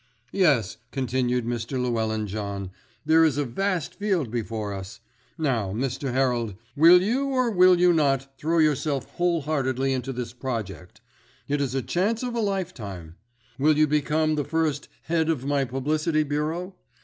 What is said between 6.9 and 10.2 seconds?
you or will you not throw yourself wholeheartedly into